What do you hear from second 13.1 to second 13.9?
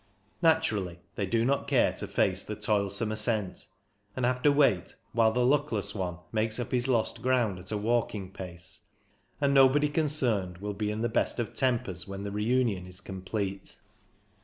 plete.